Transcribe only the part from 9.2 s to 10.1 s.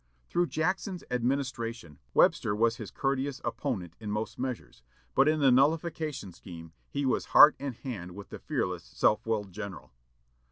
willed general.